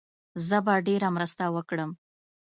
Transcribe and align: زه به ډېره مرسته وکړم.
زه 0.47 0.57
به 0.65 0.73
ډېره 0.87 1.07
مرسته 1.15 1.43
وکړم. 1.55 1.91